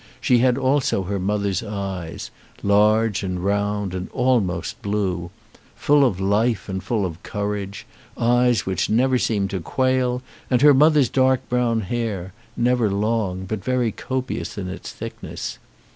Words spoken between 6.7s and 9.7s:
full of courage, eyes which never seemed to